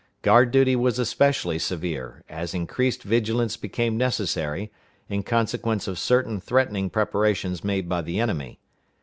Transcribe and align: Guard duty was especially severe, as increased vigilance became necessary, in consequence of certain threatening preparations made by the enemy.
Guard 0.23 0.49
duty 0.49 0.75
was 0.75 0.97
especially 0.97 1.59
severe, 1.59 2.23
as 2.27 2.55
increased 2.55 3.03
vigilance 3.03 3.55
became 3.55 3.97
necessary, 3.97 4.71
in 5.09 5.21
consequence 5.21 5.87
of 5.87 5.99
certain 5.99 6.39
threatening 6.41 6.89
preparations 6.89 7.63
made 7.63 7.87
by 7.87 8.01
the 8.01 8.19
enemy. 8.19 8.59